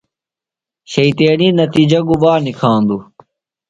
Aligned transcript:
شیطینی 0.91 1.49
نتیِجہ 1.59 1.99
گُبا 2.07 2.33
نِکھاندُوۡ؟ 2.43 3.03